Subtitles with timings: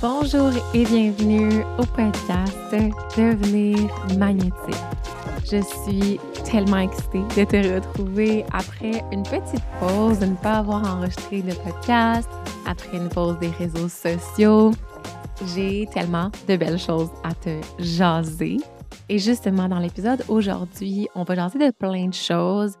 [0.00, 2.56] Bonjour et bienvenue au podcast
[3.16, 3.78] Devenir
[4.16, 4.76] magnétique.
[5.44, 10.84] Je suis tellement excitée de te retrouver après une petite pause, de ne pas avoir
[10.84, 12.28] enregistré le podcast,
[12.64, 14.70] après une pause des réseaux sociaux.
[15.54, 18.58] J'ai tellement de belles choses à te jaser.
[19.08, 22.76] Et justement, dans l'épisode aujourd'hui, on va jaser de plein de choses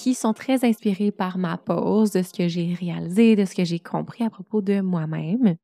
[0.00, 3.64] qui sont très inspirés par ma pause, de ce que j'ai réalisé, de ce que
[3.64, 5.56] j'ai compris à propos de moi-même.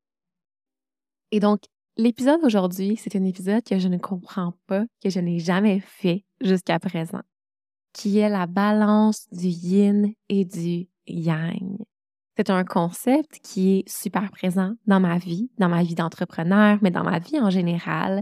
[1.31, 1.61] Et donc,
[1.97, 6.23] l'épisode aujourd'hui, c'est un épisode que je ne comprends pas, que je n'ai jamais fait
[6.39, 7.21] jusqu'à présent,
[7.93, 11.75] qui est la balance du yin et du yang.
[12.37, 16.91] C'est un concept qui est super présent dans ma vie, dans ma vie d'entrepreneur, mais
[16.91, 18.21] dans ma vie en général.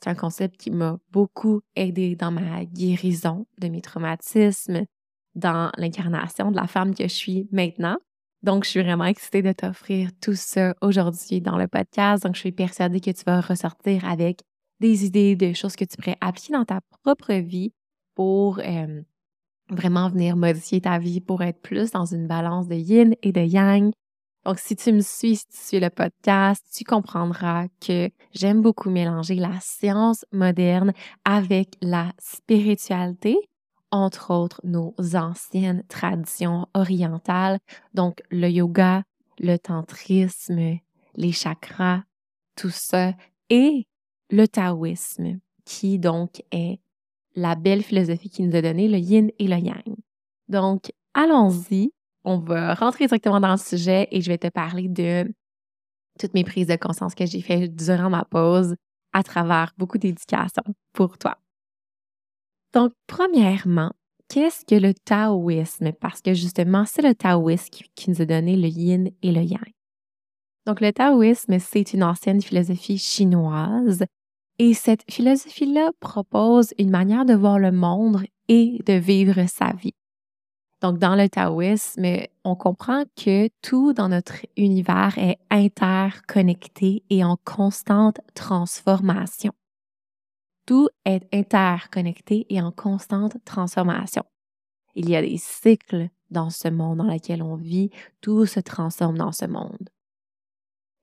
[0.00, 4.86] C'est un concept qui m'a beaucoup aidé dans ma guérison de mes traumatismes,
[5.36, 7.98] dans l'incarnation de la femme que je suis maintenant.
[8.42, 12.24] Donc, je suis vraiment excitée de t'offrir tout ça aujourd'hui dans le podcast.
[12.24, 14.40] Donc, je suis persuadée que tu vas ressortir avec
[14.80, 17.72] des idées de choses que tu pourrais appliquer dans ta propre vie
[18.14, 19.02] pour euh,
[19.70, 23.40] vraiment venir modifier ta vie pour être plus dans une balance de yin et de
[23.40, 23.92] yang.
[24.44, 28.90] Donc, si tu me suis, si tu suis le podcast, tu comprendras que j'aime beaucoup
[28.90, 30.92] mélanger la science moderne
[31.24, 33.36] avec la spiritualité
[33.90, 37.58] entre autres nos anciennes traditions orientales,
[37.94, 39.02] donc le yoga,
[39.38, 40.78] le tantrisme,
[41.14, 42.02] les chakras,
[42.56, 43.12] tout ça,
[43.50, 43.86] et
[44.30, 46.80] le taoïsme, qui donc est
[47.34, 49.96] la belle philosophie qui nous a donné le yin et le yang.
[50.48, 51.92] Donc, allons-y,
[52.24, 55.32] on va rentrer directement dans le sujet et je vais te parler de
[56.18, 58.74] toutes mes prises de conscience que j'ai faites durant ma pause
[59.12, 61.38] à travers beaucoup d'éducation pour toi.
[62.76, 63.90] Donc, premièrement,
[64.28, 65.92] qu'est-ce que le taoïsme?
[65.92, 69.72] Parce que justement, c'est le taoïsme qui, nous a donné le yin et le yang.
[70.66, 74.04] Donc, le taoïsme, c'est une ancienne philosophie chinoise
[74.58, 79.94] et cette philosophie-là propose une manière de voir le monde et de vivre sa vie.
[80.82, 82.04] Donc, dans le taoïsme,
[82.44, 89.54] on comprend que tout dans notre univers est interconnecté et en constante transformation.
[90.66, 94.24] Tout est interconnecté et en constante transformation.
[94.94, 97.90] Il y a des cycles dans ce monde dans lequel on vit,
[98.20, 99.88] tout se transforme dans ce monde.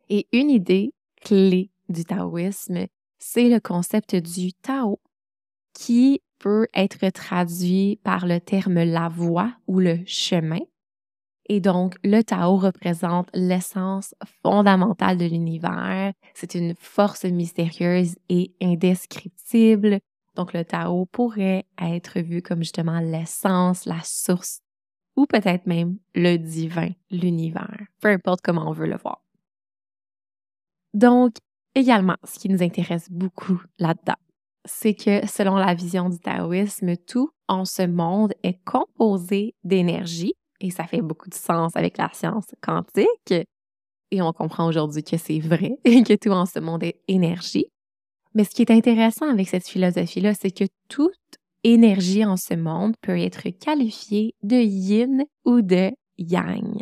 [0.09, 2.87] Et une idée clé du taoïsme,
[3.19, 4.99] c'est le concept du Tao,
[5.73, 10.59] qui peut être traduit par le terme la voie ou le chemin,
[11.49, 16.13] et donc, le Tao représente l'essence fondamentale de l'univers.
[16.33, 19.99] C'est une force mystérieuse et indescriptible.
[20.35, 24.61] Donc, le Tao pourrait être vu comme justement l'essence, la source,
[25.17, 29.21] ou peut-être même le divin, l'univers, peu importe comment on veut le voir.
[30.93, 31.35] Donc,
[31.75, 34.15] également, ce qui nous intéresse beaucoup là-dedans,
[34.65, 40.71] c'est que selon la vision du taoïsme, tout en ce monde est composé d'énergie et
[40.71, 43.33] ça fait beaucoup de sens avec la science quantique.
[44.11, 47.67] Et on comprend aujourd'hui que c'est vrai et que tout en ce monde est énergie.
[48.33, 51.13] Mais ce qui est intéressant avec cette philosophie-là, c'est que toute
[51.63, 56.81] énergie en ce monde peut être qualifiée de yin ou de yang.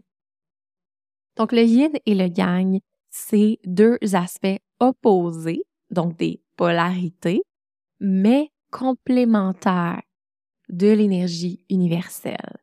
[1.38, 7.41] Donc le yin et le yang, c'est deux aspects opposés, donc des polarités,
[8.00, 10.01] mais complémentaires
[10.69, 12.61] de l'énergie universelle.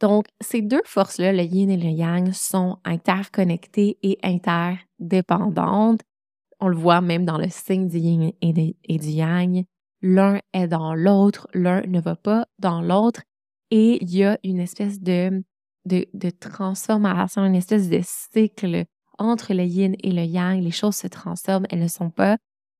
[0.00, 6.00] Donc, ces deux forces-là, le yin et le yang, sont interconnectées et interdépendantes.
[6.58, 9.64] On le voit même dans le signe du yin et, du yang.
[10.02, 13.22] L'un est dans l'autre, l'un ne va pas dans l'autre.
[13.70, 15.42] Et il y a une espèce de,
[16.40, 18.84] transformation, une espèce de cycle
[19.18, 20.62] entre le yin et le yang.
[20.62, 22.38] Les choses se transforment, elles ne sont pas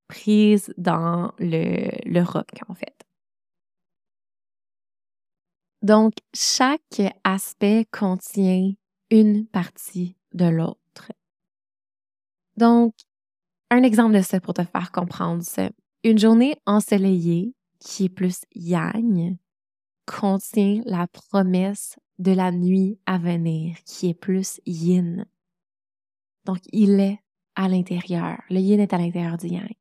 [0.09, 3.10] prises dans le, le rock, en fait.
[5.83, 8.73] Donc, chaque aspect contient
[9.11, 11.13] une partie de l'autre.
[12.57, 12.95] Donc,
[13.71, 15.71] un exemple de ça pour te faire comprendre ça.
[16.05, 19.37] Une journée ensoleillée, qui est plus yang,
[20.07, 25.25] contient la promesse de la nuit à venir, qui est plus yin.
[26.45, 27.21] Donc, il est
[27.55, 28.43] à l'intérieur.
[28.51, 29.73] Le yin est à l'intérieur du yang.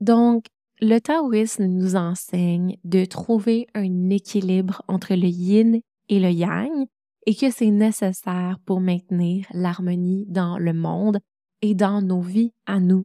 [0.00, 0.46] Donc,
[0.82, 6.86] le taoïsme nous enseigne de trouver un équilibre entre le yin et le yang
[7.24, 11.20] et que c'est nécessaire pour maintenir l'harmonie dans le monde
[11.62, 13.04] et dans nos vies à nous.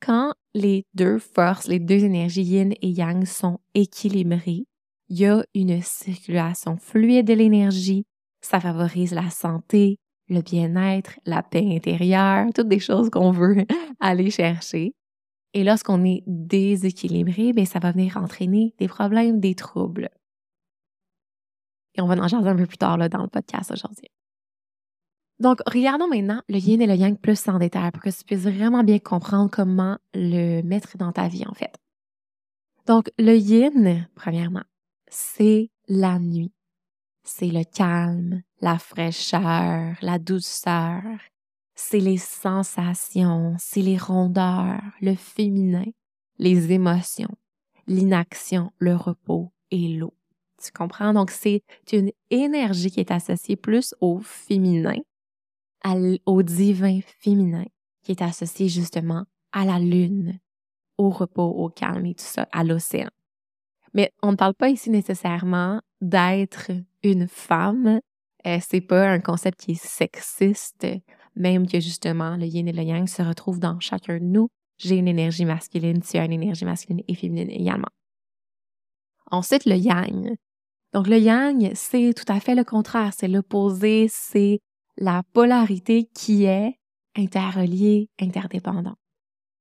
[0.00, 4.64] Quand les deux forces, les deux énergies yin et yang sont équilibrées,
[5.08, 8.04] il y a une circulation fluide de l'énergie,
[8.42, 13.66] ça favorise la santé, le bien-être, la paix intérieure, toutes des choses qu'on veut
[13.98, 14.94] aller chercher.
[15.52, 20.10] Et lorsqu'on est déséquilibré, bien, ça va venir entraîner des problèmes, des troubles.
[21.94, 24.08] Et on va en jaser un peu plus tard là, dans le podcast aujourd'hui.
[25.40, 28.42] Donc, regardons maintenant le yin et le yang plus en détail pour que tu puisses
[28.42, 31.74] vraiment bien comprendre comment le mettre dans ta vie, en fait.
[32.86, 34.64] Donc, le yin, premièrement,
[35.08, 36.52] c'est la nuit.
[37.24, 41.02] C'est le calme, la fraîcheur, la douceur.
[41.82, 45.86] C'est les sensations, c'est les rondeurs, le féminin,
[46.38, 47.34] les émotions,
[47.86, 50.14] l'inaction, le repos et l'eau.
[50.62, 51.14] Tu comprends?
[51.14, 54.96] Donc, c'est une énergie qui est associée plus au féminin
[56.26, 57.64] au divin féminin
[58.02, 60.38] qui est associé justement à la lune,
[60.98, 63.08] au repos, au calme et tout ça, à l'océan.
[63.94, 66.70] Mais on ne parle pas ici nécessairement d'être
[67.02, 68.00] une femme.
[68.46, 70.86] Euh, c'est pas un concept qui est sexiste,
[71.40, 74.48] même que justement le yin et le yang se retrouvent dans chacun de nous.
[74.78, 77.90] J'ai une énergie masculine, tu as une énergie masculine et féminine également.
[79.30, 80.36] Ensuite, le yang.
[80.92, 83.12] Donc, le yang, c'est tout à fait le contraire.
[83.16, 84.60] C'est l'opposé, c'est
[84.96, 86.78] la polarité qui est
[87.16, 88.96] interreliée, interdépendante.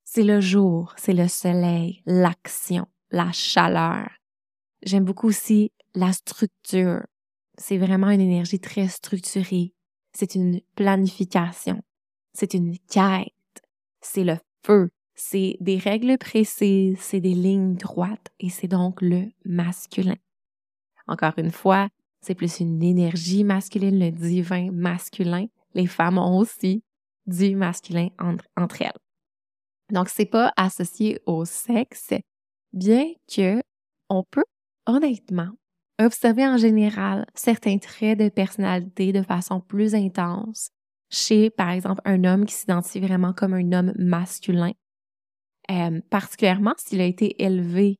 [0.06, 4.10] C'est le jour, c'est le soleil, l'action, la chaleur.
[4.81, 7.06] J'aime beaucoup aussi la structure.
[7.58, 9.74] C'est vraiment une énergie très structurée.
[10.14, 11.82] C'est une planification.
[12.34, 13.64] C'est une quête.
[14.02, 14.90] C'est le feu.
[15.16, 17.00] C'est des règles précises.
[17.00, 18.32] C'est des lignes droites.
[18.40, 20.18] Et c'est donc le masculin.
[21.08, 21.90] Encore une fois,
[22.22, 25.48] c'est plus une énergie masculine, le divin masculin.
[25.74, 26.84] Les femmes ont aussi
[27.26, 28.92] du masculin entre, elles.
[29.92, 32.14] Donc, c'est pas associé au sexe,
[32.74, 33.62] bien que
[34.10, 34.44] on peut
[34.86, 35.52] honnêtement
[36.00, 40.69] observer en général certains traits de personnalité de façon plus intense
[41.10, 44.72] chez, par exemple, un homme qui s'identifie vraiment comme un homme masculin,
[45.72, 47.98] euh, particulièrement s'il a été élevé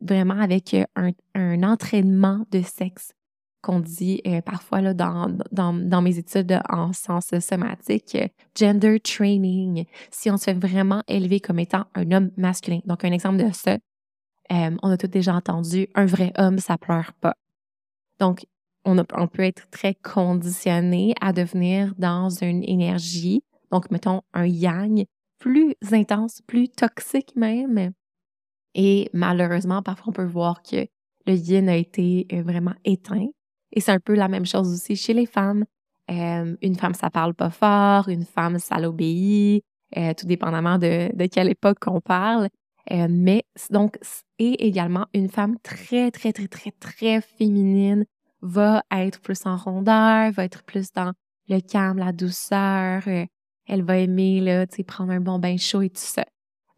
[0.00, 3.12] vraiment avec euh, un, entraînement de sexe
[3.62, 10.36] qu'on dit euh, parfois dans, mes études en sciences somatiques, euh, gender training, si on
[10.36, 12.80] se fait vraiment élever comme étant un homme masculin.
[12.84, 13.78] Donc, un exemple de ça,
[14.50, 17.36] on a tous déjà entendu, un vrai homme, ça pleure pas.
[18.18, 18.46] Donc,
[18.84, 18.96] on,
[19.26, 25.04] peut être très conditionné à devenir dans une énergie, donc mettons un yang,
[25.38, 27.92] plus intense, plus toxique même,
[28.76, 30.86] et malheureusement, parfois, on peut voir que
[31.26, 33.26] le yin a été euh, vraiment éteint.
[33.72, 35.64] Et c'est un peu la même chose aussi chez les femmes.
[36.10, 39.64] Euh, une femme, ça parle pas fort, une femme, ça l'obéit,
[39.96, 42.48] euh, tout dépendamment de, de quelle époque qu'on parle.
[42.90, 43.98] Mais donc,
[44.38, 48.04] et également, une femme très, très, très, très, très féminine
[48.42, 51.12] va être plus en rondeur, va être plus dans
[51.48, 53.02] le calme, la douceur.
[53.06, 56.24] elle va aimer là, prendre un bon bain chaud et tout ça.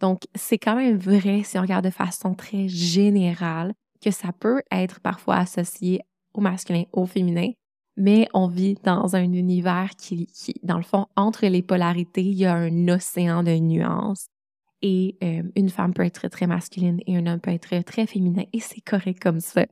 [0.01, 4.63] Donc, c'est quand même vrai, si on regarde de façon très générale, que ça peut
[4.71, 6.01] être parfois associé
[6.35, 7.51] au masculin, au féminin,
[7.97, 12.35] mais on vit dans un univers qui, qui dans le fond, entre les polarités, il
[12.35, 14.29] y a un océan de nuances.
[14.83, 18.45] Et euh, une femme peut être très masculine et un homme peut être très féminin,
[18.53, 19.67] et c'est correct comme ça.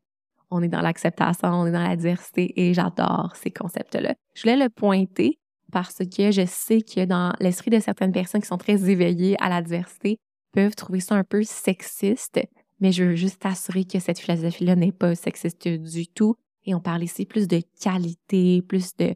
[0.50, 4.14] On est dans l'acceptation, on est dans la diversité, et j'adore ces concepts-là.
[4.34, 5.38] Je voulais le pointer
[5.72, 9.48] parce que je sais que dans l'esprit de certaines personnes qui sont très éveillées à
[9.48, 10.18] la diversité
[10.52, 12.40] peuvent trouver ça un peu sexiste,
[12.80, 16.36] mais je veux juste t'assurer que cette philosophie-là n'est pas sexiste du tout.
[16.64, 19.14] Et on parle ici plus de qualité, plus de,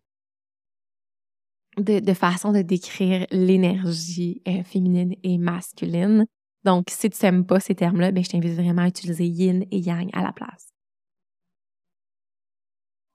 [1.80, 6.26] de, façon de décrire l'énergie euh, féminine et masculine.
[6.64, 9.78] Donc, si tu n'aimes pas ces termes-là, ben, je t'invite vraiment à utiliser yin et
[9.78, 10.68] yang à la place.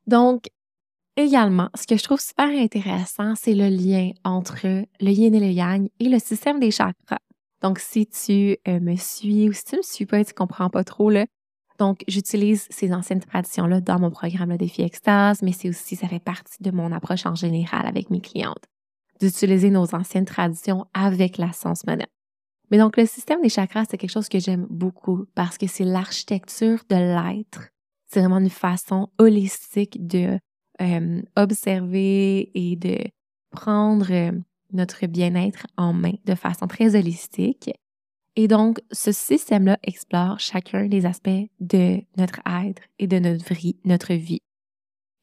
[0.07, 0.48] Donc,
[1.17, 5.50] Également, ce que je trouve super intéressant, c'est le lien entre le yin et le
[5.50, 7.19] yang et le système des chakras.
[7.62, 10.36] Donc, si tu euh, me suis ou si tu ne me suis pas, tu ne
[10.36, 11.25] comprends pas trop, là,
[11.79, 16.08] donc, j'utilise ces anciennes traditions-là dans mon programme Le Défi Extase, mais c'est aussi, ça
[16.08, 18.65] fait partie de mon approche en général avec mes clientes.
[19.22, 22.10] d'utiliser nos anciennes traditions avec la science moderne.
[22.70, 25.86] Mais donc, le système des chakras, c'est quelque chose que j'aime beaucoup parce que c'est
[25.86, 27.70] l'architecture de l'être.
[28.08, 30.38] C'est vraiment une façon holistique de
[31.38, 32.98] observer et de
[33.51, 34.34] prendre
[34.74, 37.72] notre bien-être en main de façon très holistique.
[38.36, 43.20] Et donc, ce système-là explore chacun des aspects de notre être et de
[43.86, 44.42] notre vie.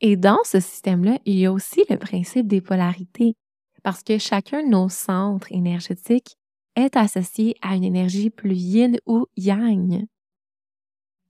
[0.01, 3.35] Et dans ce système-là, il y a aussi le principe des polarités,
[3.83, 6.37] parce que chacun de nos centres énergétiques
[6.75, 10.07] est associé à une énergie plus yin ou yang.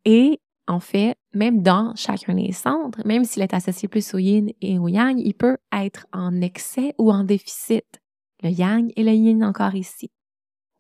[0.05, 4.51] Et en fait, même dans chacun des centres, même s'il est associé plus au yin
[4.61, 7.85] et au yang, il peut être en excès ou en déficit.
[8.43, 10.11] Le yang et le yin encore ici.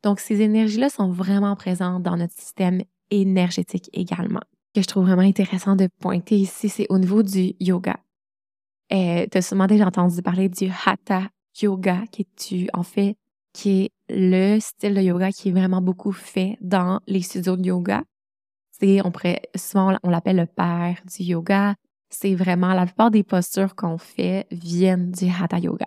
[0.02, 4.40] Donc, ces énergies-là sont vraiment présentes dans notre système énergétique également.
[4.74, 7.96] Ce que je trouve vraiment intéressant de pointer ici, c'est au niveau du yoga.
[8.92, 11.28] Euh, tu as sûrement déjà entendu parler du Hatha
[11.60, 13.16] Yoga, qui est, en fait,
[13.52, 17.66] qui est le style de yoga qui est vraiment beaucoup fait dans les studios de
[17.66, 18.02] yoga.
[18.70, 21.74] C'est, on pourrait, souvent, on l'appelle le père du yoga.
[22.10, 25.86] C'est vraiment, la plupart des postures qu'on fait viennent du Hatha Yoga.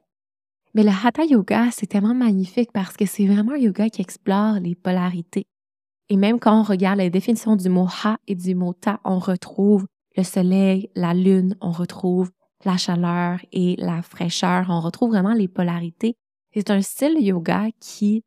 [0.75, 4.59] Mais le Hatha Yoga, c'est tellement magnifique parce que c'est vraiment un yoga qui explore
[4.59, 5.47] les polarités.
[6.09, 9.17] Et même quand on regarde la définition du mot Ha et du mot Ta, on
[9.17, 12.29] retrouve le soleil, la lune, on retrouve
[12.63, 16.15] la chaleur et la fraîcheur, on retrouve vraiment les polarités
[16.55, 18.23] c'est un style yoga qui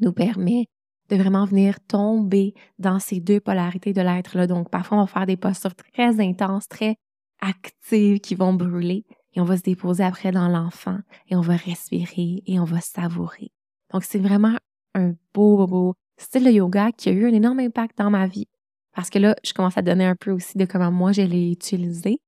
[0.00, 0.66] nous permet
[1.10, 4.46] de vraiment venir tomber dans ces deux polarités de l'être-là.
[4.46, 6.96] Donc, parfois, on va faire des postures très intenses, très
[7.40, 9.04] actives qui vont brûler
[9.36, 12.80] et on va se déposer après dans l'enfant et on va respirer et on va
[12.80, 13.52] savourer.
[13.92, 14.56] Donc, c'est vraiment
[14.94, 18.48] un beau, beau style de yoga qui a eu un énorme impact dans ma vie.
[18.94, 21.52] Parce que là, je commence à donner un peu aussi de comment moi je l'ai
[21.52, 22.18] utilisé.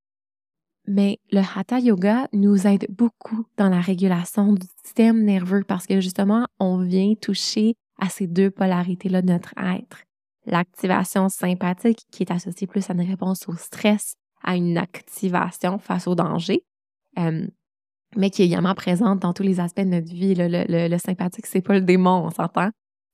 [0.86, 6.00] Mais le Hatha Yoga nous aide beaucoup dans la régulation du système nerveux parce que
[6.00, 10.04] justement, on vient toucher à ces deux polarités-là de notre être.
[10.46, 16.06] L'activation sympathique qui est associée plus à une réponse au stress, à une activation face
[16.06, 16.62] au danger,
[17.18, 17.46] euh,
[18.16, 20.34] mais qui est également présente dans tous les aspects de notre vie.
[20.34, 22.70] Le, le, le sympathique, c'est pas le démon, on s'entend.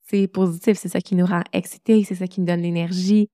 [0.06, 3.28] C'est positif, c'est ça qui nous rend excités, c'est ça qui nous donne l'énergie.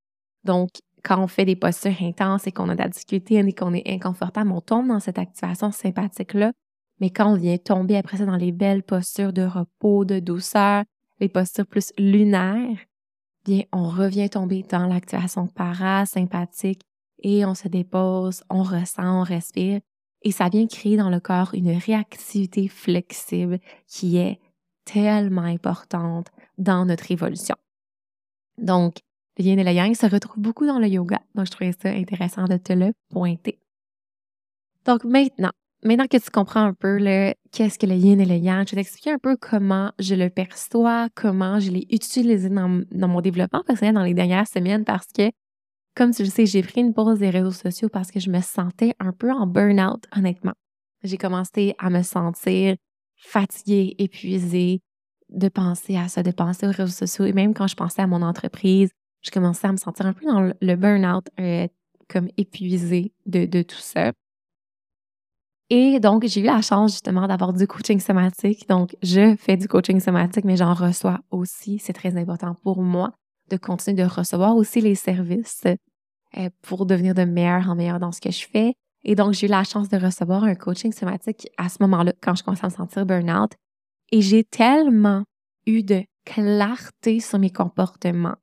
[0.44, 0.70] Donc,
[1.02, 3.88] quand on fait des postures intenses et qu'on a de la difficulté et qu'on est
[3.88, 6.52] inconfortable, on tombe dans cette activation sympathique-là.
[7.00, 10.84] Mais quand on vient tomber après ça dans les belles postures de repos, de douceur,
[11.18, 12.78] les postures plus lunaires,
[13.44, 16.82] bien, on revient tomber dans l'activation parasympathique
[17.22, 19.80] et on se dépose, on ressent, on respire.
[20.22, 24.38] Et ça vient créer dans le corps une réactivité flexible qui est
[24.84, 27.56] tellement importante dans notre évolution.
[28.58, 28.96] Donc,
[29.38, 31.20] le yin et le yang se retrouvent beaucoup dans le yoga.
[31.34, 33.58] Donc, je trouvais ça intéressant de te le pointer.
[34.84, 35.52] Donc, maintenant,
[35.84, 38.74] maintenant que tu comprends un peu le qu'est-ce que le yin et le yang, je
[38.74, 43.20] vais t'expliquer un peu comment je le perçois, comment je l'ai utilisé dans, dans, mon
[43.20, 45.30] développement personnel dans les dernières semaines parce que,
[46.00, 48.40] comme tu le sais, j'ai pris une pause des réseaux sociaux parce que je me
[48.40, 50.54] sentais un peu en burn-out, honnêtement.
[51.04, 52.76] J'ai commencé à me sentir
[53.16, 54.80] fatiguée, épuisée,
[55.28, 57.26] de penser à ça, de penser aux réseaux sociaux.
[57.26, 58.88] Et même quand je pensais à mon entreprise,
[59.20, 61.68] je commençais à me sentir un peu dans le burn-out, euh,
[62.08, 64.12] comme épuisée de, tout ça.
[65.68, 68.66] Et donc, j'ai eu la chance justement d'avoir du coaching somatique.
[68.70, 71.78] Donc, je fais du coaching somatique, mais j'en reçois aussi.
[71.78, 73.12] C'est très important pour moi
[73.50, 75.66] de continuer de recevoir aussi les services
[76.62, 78.74] pour devenir de meilleur en meilleur dans ce que je fais.
[79.02, 82.34] Et donc, j'ai eu la chance de recevoir un coaching somatique à ce moment-là, quand
[82.34, 83.52] je commençais à me sentir burn-out.
[84.12, 85.24] Et j'ai tellement
[85.66, 88.36] eu de clarté sur mes comportements,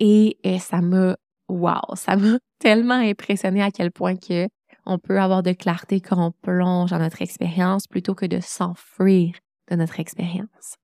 [0.00, 1.16] et, ça m'a,
[1.48, 4.48] wow, ça m'a tellement impressionné à quel point que
[4.86, 9.34] on peut avoir de clarté quand on plonge dans notre expérience plutôt que de s'enfuir
[9.70, 10.76] de notre expérience.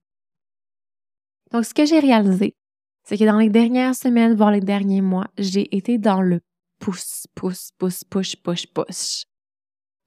[1.52, 2.54] Donc, ce que j'ai réalisé,
[3.04, 6.40] c'est que dans les dernières semaines, voire les derniers mois, j'ai été dans le
[6.78, 9.24] pouce, pouce, pouce, push, push, push.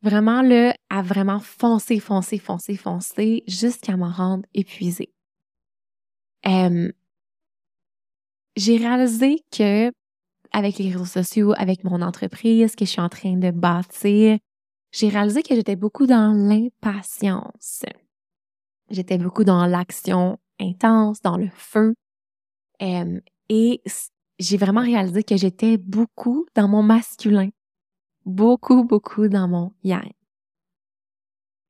[0.02, 5.14] Vraiment, le à vraiment foncer, foncer, foncer, foncer, jusqu'à m'en rendre épuisée.
[8.56, 9.92] J'ai réalisé que
[10.52, 14.38] avec les réseaux sociaux, avec mon entreprise que je suis en train de bâtir,
[14.92, 17.84] j'ai réalisé que j'étais beaucoup dans l'impatience.
[18.92, 21.96] J'étais beaucoup dans l'action intense, dans le feu.
[22.84, 23.82] Euh, et
[24.40, 27.50] j'ai vraiment réalisé que j'étais beaucoup dans mon masculin.
[28.26, 30.12] Beaucoup, beaucoup dans mon yang.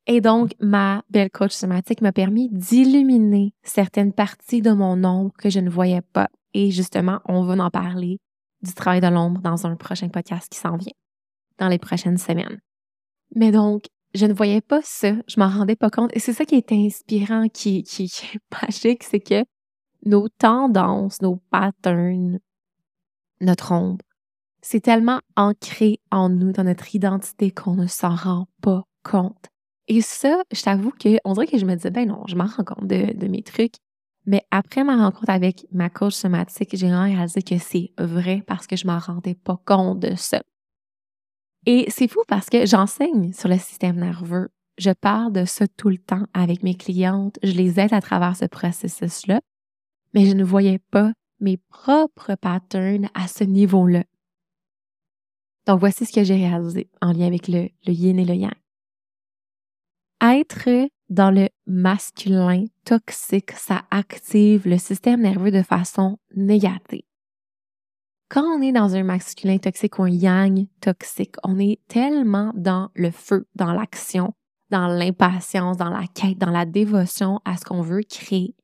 [0.05, 5.49] Et donc, ma belle coach somatique m'a permis d'illuminer certaines parties de mon ombre que
[5.49, 8.19] je ne voyais pas et justement, on va en parler
[8.61, 10.93] du travail de l'ombre dans un prochain podcast qui s'en vient,
[11.57, 12.59] dans les prochaines semaines.
[13.35, 16.15] Mais donc, je ne voyais pas ça, je m'en rendais pas compte.
[16.15, 19.43] Et c'est ça qui est inspirant, qui, qui, qui est magique, c'est que
[20.05, 22.39] nos tendances, nos patterns,
[23.41, 24.05] notre ombre,
[24.61, 29.47] c'est tellement ancré en nous, dans notre identité, qu'on ne s'en rend pas compte.
[29.87, 32.45] Et ça, je t'avoue que on dirait que je me disais, ben non, je m'en
[32.45, 33.75] rends compte de, mes trucs.
[34.25, 38.77] Mais après ma rencontre avec ma coach somatique, j'ai réalisé que c'est vrai parce que
[38.77, 40.41] je m'en rendais pas compte de ça.
[41.65, 44.49] Et c'est fou parce que j'enseigne sur le système nerveux.
[44.77, 47.37] Je parle de ça tout le temps avec mes clientes.
[47.43, 49.41] Je les aide à travers ce processus-là.
[50.13, 54.03] Mais je ne voyais pas mes propres patterns à ce niveau-là.
[55.65, 58.53] Donc, voici ce que j'ai réalisé en lien avec le, yin et le yang.
[60.21, 67.03] Être dans le masculin toxique, ça active le système nerveux de façon négative.
[68.29, 72.89] Quand on est dans un masculin toxique ou un yang toxique, on est tellement dans
[72.95, 74.33] le feu, dans l'action,
[74.69, 78.55] dans l'impatience, dans la quête, dans la dévotion à ce qu'on veut créer,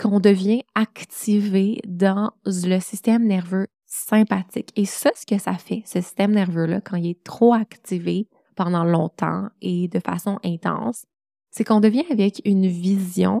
[0.00, 4.70] qu'on devient activé dans le système nerveux sympathique.
[4.76, 8.84] Et ça, ce que ça fait, ce système nerveux-là, quand il est trop activé pendant
[8.84, 11.04] longtemps et de façon intense,
[11.50, 13.40] c'est qu'on devient avec une vision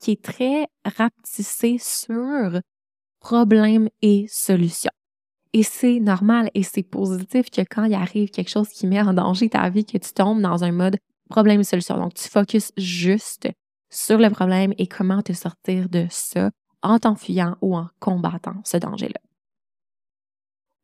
[0.00, 2.60] qui est très rapetissée sur
[3.20, 4.92] problèmes et solutions.
[5.52, 9.14] Et c'est normal et c'est positif que quand il arrive quelque chose qui met en
[9.14, 10.98] danger ta vie, que tu tombes dans un mode
[11.28, 11.96] problème et solution.
[11.96, 13.48] Donc, tu focuses juste
[13.90, 16.50] sur le problème et comment te sortir de ça
[16.82, 19.20] en t'enfuyant ou en combattant ce danger-là.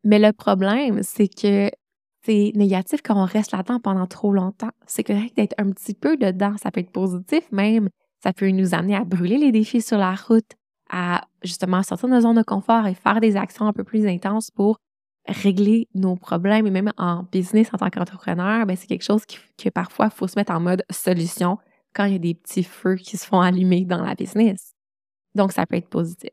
[0.05, 1.71] Mais le problème, c'est que
[2.25, 4.71] c'est négatif quand on reste là-dedans pendant trop longtemps.
[4.87, 6.57] C'est correct d'être un petit peu dedans.
[6.63, 7.89] Ça peut être positif même.
[8.23, 10.53] Ça peut nous amener à brûler les défis sur la route,
[10.91, 14.07] à justement sortir de notre zone de confort et faire des actions un peu plus
[14.07, 14.79] intenses pour
[15.27, 16.67] régler nos problèmes.
[16.67, 20.27] Et même en business, en tant qu'entrepreneur, ben c'est quelque chose que parfois, il faut
[20.27, 21.59] se mettre en mode solution
[21.95, 24.75] quand il y a des petits feux qui se font allumer dans la business.
[25.35, 26.31] Donc, ça peut être positif.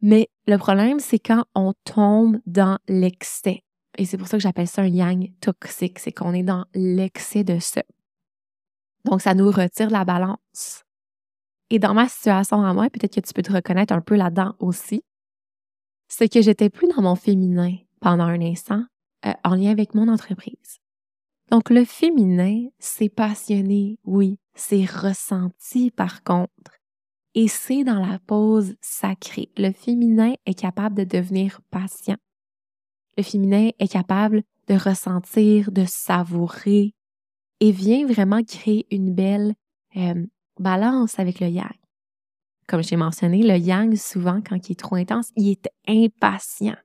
[0.00, 3.62] Mais le problème, c'est quand on tombe dans l'excès.
[3.96, 7.44] Et c'est pour ça que j'appelle ça un yang toxique, c'est qu'on est dans l'excès
[7.44, 7.82] de ça.
[9.04, 10.84] Donc, ça nous retire la balance.
[11.70, 14.54] Et dans ma situation à moi, peut-être que tu peux te reconnaître un peu là-dedans
[14.58, 15.02] aussi,
[16.08, 18.84] c'est que j'étais plus dans mon féminin pendant un instant
[19.26, 20.80] euh, en lien avec mon entreprise.
[21.50, 26.78] Donc, le féminin, c'est passionné, oui, c'est ressenti par contre.
[27.34, 29.50] Et c'est dans la pause sacrée.
[29.56, 32.16] Le féminin est capable de devenir patient.
[33.16, 36.94] Le féminin est capable de ressentir, de savourer
[37.60, 39.54] et vient vraiment créer une belle
[39.96, 40.26] euh,
[40.58, 41.72] balance avec le yang.
[42.66, 46.76] Comme j'ai mentionné, le yang, souvent, quand il est trop intense, il est impatient.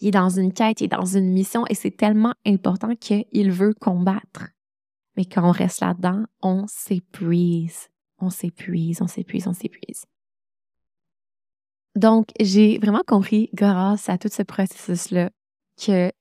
[0.00, 3.50] Il est dans une quête, il est dans une mission et c'est tellement important qu'il
[3.50, 4.48] veut combattre.
[5.16, 10.06] Mais quand on reste là-dedans, on s'épuise on s'épuise, on s'épuise, on s'épuise.
[11.94, 15.30] Donc, j'ai vraiment compris, grâce à tout ce processus-là,
[15.78, 16.12] que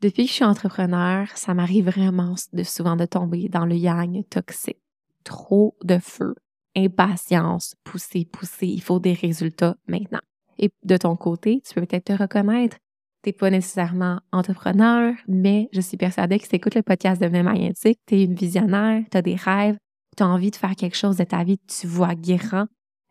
[0.00, 4.26] depuis que je suis entrepreneur, ça m'arrive vraiment de souvent de tomber dans le yang
[4.28, 4.80] toxique.
[5.24, 6.34] Trop de feu,
[6.76, 10.20] impatience, pousser, pousser, il faut des résultats maintenant.
[10.58, 12.76] Et de ton côté, tu peux peut-être te reconnaître.
[13.24, 17.42] Tu n'es pas nécessairement entrepreneur, mais je suis persuadée que si écoutes le podcast Devenir
[17.42, 19.78] magnétique, tu es une visionnaire, tu as des rêves,
[20.14, 22.66] tu as envie de faire quelque chose de ta vie, tu vois grand.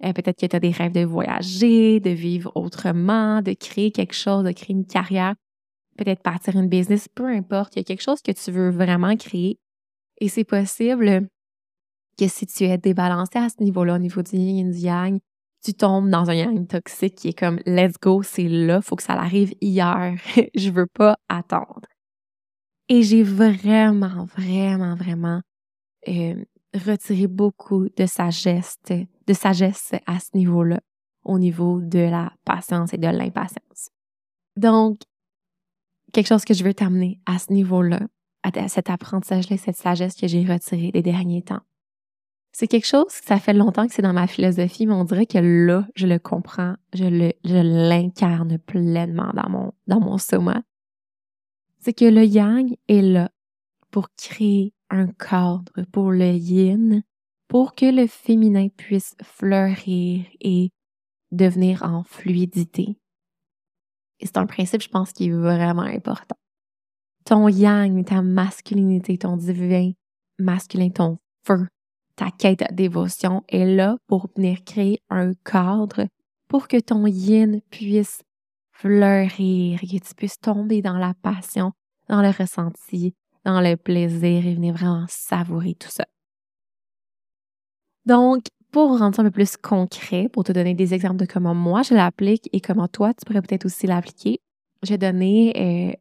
[0.06, 4.13] Euh, peut-être que tu as des rêves de voyager, de vivre autrement, de créer quelque
[4.13, 5.34] chose, de créer une carrière,
[5.97, 7.76] peut-être partir une business, peu importe.
[7.76, 9.58] Il y a quelque chose que tu veux vraiment créer.
[10.21, 11.28] Et c'est possible
[12.19, 15.19] que si tu es débalancé à ce niveau-là, au niveau du yin et du yang,
[15.63, 19.04] tu tombes dans un yang toxique qui est comme let's go, c'est là, faut que
[19.04, 20.15] ça arrive hier.
[20.56, 21.88] Je veux pas attendre.
[22.89, 25.41] Et j'ai vraiment, vraiment, vraiment
[26.10, 30.82] euh, retirer beaucoup de sagesse, de sagesse à ce niveau-là,
[31.23, 33.89] au niveau de la patience et de l'impatience.
[34.58, 34.99] Donc,
[36.12, 38.02] quelque chose que je veux t'amener à ce niveau-là,
[38.43, 41.62] à cet apprentissage-là, cette sagesse que j'ai retirée des derniers temps.
[42.55, 45.39] C'est quelque chose, ça fait longtemps que c'est dans ma philosophie, mais on dirait que
[45.39, 50.61] là, je le comprends, je je l'incarne pleinement dans mon, dans mon soma.
[51.79, 53.31] C'est que le yang est là
[53.89, 57.01] pour créer un cadre pour le yin
[57.47, 60.71] pour que le féminin puisse fleurir et
[61.31, 62.97] devenir en fluidité.
[64.19, 66.35] Et c'est un principe, je pense, qui est vraiment important.
[67.25, 69.91] Ton yang, ta masculinité, ton divin
[70.39, 71.67] masculin, ton feu,
[72.15, 76.08] ta quête de dévotion est là pour venir créer un cadre
[76.47, 78.21] pour que ton yin puisse
[78.71, 81.71] fleurir, que tu puisses tomber dans la passion,
[82.10, 86.06] dans le ressenti, dans le plaisir et venir vraiment savourer tout ça.
[88.06, 91.56] Donc, pour rendre ça un peu plus concret, pour te donner des exemples de comment
[91.56, 94.39] moi je l'applique et comment toi, tu pourrais peut-être aussi l'appliquer,
[94.82, 95.93] j'ai donné euh,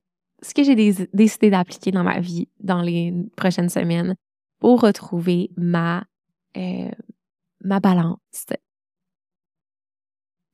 [0.42, 4.16] ce que j'ai décidé d'appliquer dans ma vie dans les prochaines semaines
[4.62, 6.04] pour retrouver ma,
[6.56, 6.88] euh,
[7.64, 8.46] ma balance.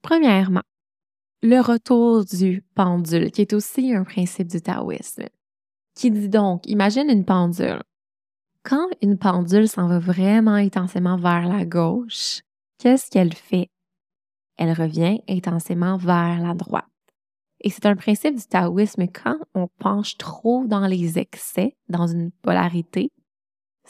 [0.01, 0.63] Premièrement,
[1.43, 5.27] le retour du pendule, qui est aussi un principe du taoïsme,
[5.95, 7.83] qui dit donc, imagine une pendule.
[8.63, 12.41] Quand une pendule s'en va vraiment intensément vers la gauche,
[12.79, 13.69] qu'est-ce qu'elle fait?
[14.57, 16.87] Elle revient intensément vers la droite.
[17.61, 22.31] Et c'est un principe du taoïsme quand on penche trop dans les excès, dans une
[22.31, 23.11] polarité.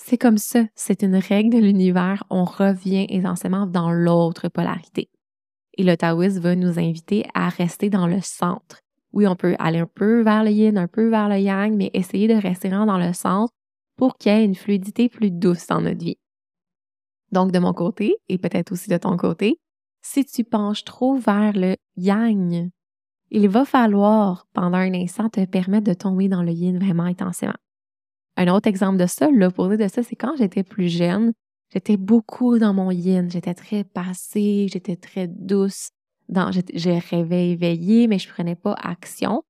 [0.01, 5.11] C'est comme ça, c'est une règle de l'univers, on revient intensément dans l'autre polarité.
[5.77, 8.81] Et le taoïsme va nous inviter à rester dans le centre.
[9.13, 11.91] Oui, on peut aller un peu vers le yin, un peu vers le yang, mais
[11.95, 13.53] essayer de rester dans le centre
[13.97, 16.19] pour qu'il y ait une fluidité plus douce dans notre vie.
[17.33, 19.59] Donc, de mon côté, et peut-être aussi de ton côté,
[20.01, 22.71] si tu penches trop vers le yang,
[23.31, 27.53] il va falloir, pendant un instant, te permettre de tomber dans le yin vraiment intensément.
[28.38, 31.33] Un autre exemple de ça, l'opposé de ça, c'est quand j'étais plus jeune,
[31.72, 35.90] J'étais beaucoup dans mon yin, j'étais très passive, j'étais très douce.
[36.29, 39.42] Dans, je, rêvais éveillée, mais je prenais pas action.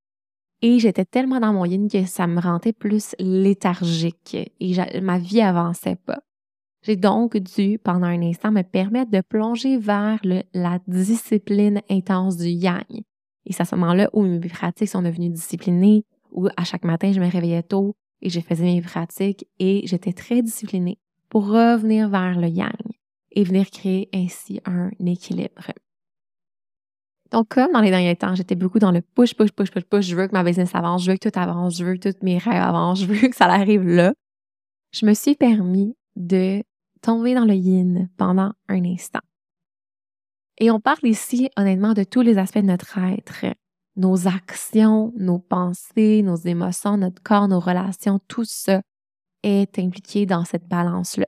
[0.62, 5.40] Et j'étais tellement dans mon yin que ça me rendait plus léthargique et ma vie
[5.40, 6.20] avançait pas.
[6.82, 10.20] J'ai donc dû, pendant un instant, me permettre de plonger vers
[10.54, 12.84] la discipline intense du yang.
[13.44, 17.12] Et c'est à ce moment-là où mes pratiques sont devenues disciplinées, où à chaque matin,
[17.12, 22.08] je me réveillais tôt et je faisais mes pratiques et j'étais très disciplinée pour revenir
[22.08, 22.72] vers le yang
[23.32, 25.72] et venir créer ainsi un équilibre.
[27.30, 30.06] Donc, comme dans les derniers temps, j'étais beaucoup dans le push, push, push, push, push,
[30.06, 32.24] je veux que ma business avance, je veux que tout avance, je veux que tous
[32.24, 34.14] mes rêves avancent, je veux que ça arrive là,
[34.92, 36.62] je me suis permis de
[37.02, 39.20] tomber dans le yin pendant un instant.
[40.58, 43.44] Et on parle ici, honnêtement, de tous les aspects de notre être,
[43.98, 48.80] nos actions, nos pensées, nos émotions, notre corps, nos relations, tout ça
[49.42, 51.26] est impliqué dans cette balance-là.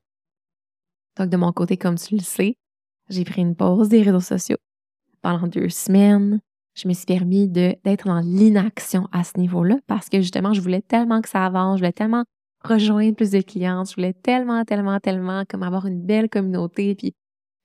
[1.19, 2.57] Donc, de mon côté, comme tu le sais,
[3.09, 4.57] j'ai pris une pause des réseaux sociaux.
[5.21, 6.41] Pendant deux semaines,
[6.75, 10.81] je me suis permis d'être dans l'inaction à ce niveau-là parce que justement, je voulais
[10.81, 12.25] tellement que ça avance, je voulais tellement
[12.65, 16.95] rejoindre plus de clients, je voulais tellement, tellement, tellement comme avoir une belle communauté.
[16.95, 17.15] Puis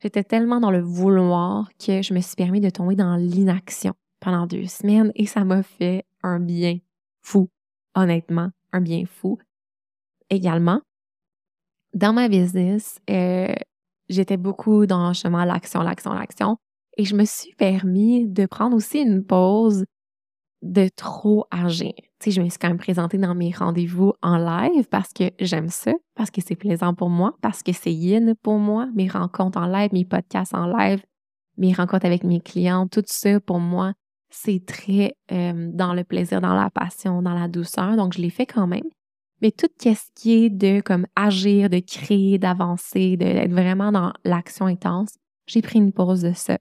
[0.01, 4.47] j'étais tellement dans le vouloir que je me suis permis de tomber dans l'inaction pendant
[4.47, 6.79] deux semaines et ça m'a fait un bien
[7.21, 7.49] fou,
[7.95, 9.37] honnêtement, un bien fou
[10.29, 10.81] également,
[11.95, 13.55] dans ma business, euh,
[14.09, 16.57] j'étais beaucoup dans justement l'action, l'action, l'action.
[16.97, 19.85] Et je me suis permis de prendre aussi une pause
[20.61, 21.93] de trop agir.
[21.95, 25.31] Tu sais, je me suis quand même présentée dans mes rendez-vous en live parce que
[25.39, 29.07] j'aime ça, parce que c'est plaisant pour moi, parce que c'est yin pour moi, mes
[29.07, 31.01] rencontres en live, mes podcasts en live,
[31.57, 33.93] mes rencontres avec mes clients, tout ça pour moi,
[34.35, 37.95] c'est très euh, dans le plaisir, dans la passion, dans la douceur.
[37.95, 38.83] Donc, je l'ai fait quand même.
[39.41, 44.65] Mais tout ce qui est de comme agir, de créer, d'avancer, d'être vraiment dans l'action
[44.65, 45.15] intense,
[45.47, 46.57] j'ai pris une pause de ça.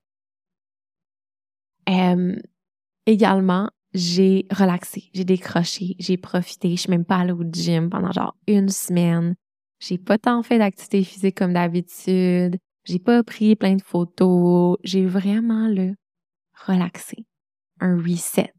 [3.07, 6.71] également, j'ai relaxé, j'ai décroché, j'ai profité.
[6.71, 9.37] Je suis même pas allée au gym pendant genre une semaine.
[9.79, 12.59] J'ai pas tant fait d'activité physique comme d'habitude.
[12.85, 14.79] J'ai pas pris plein de photos.
[14.83, 15.95] J'ai vraiment le
[16.67, 17.25] relaxé.
[17.81, 18.53] Un reset.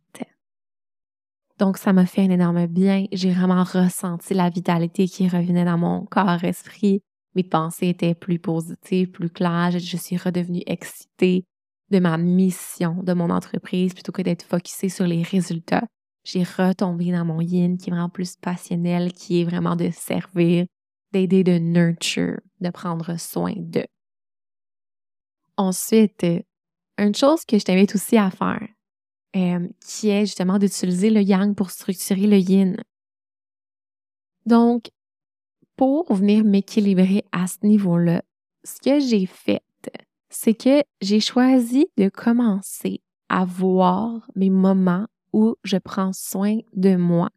[1.57, 3.05] Donc, ça m'a fait un énorme bien.
[3.13, 7.01] J'ai vraiment ressenti la vitalité qui revenait dans mon corps-esprit.
[7.33, 9.71] Mes pensées étaient plus positives, plus claires.
[9.71, 11.45] Je suis redevenue excitée
[11.91, 15.85] de ma mission, de mon entreprise, plutôt que d'être focusée sur les résultats.
[16.25, 20.65] J'ai retombé dans mon yin qui est vraiment plus passionnel, qui est vraiment de servir,
[21.13, 23.85] d'aider, de nurture, de prendre soin de.
[25.55, 26.25] Ensuite,
[26.97, 28.67] une chose que je t'invite aussi à faire,
[29.35, 32.77] euh, qui est justement d'utiliser le yang pour structurer le yin.
[34.45, 34.91] Donc,
[35.75, 38.23] pour venir m'équilibrer à ce niveau-là,
[38.63, 39.61] ce que j'ai fait,
[40.29, 46.95] c'est que j'ai choisi de commencer à voir mes moments où je prends soin de
[46.95, 47.29] moi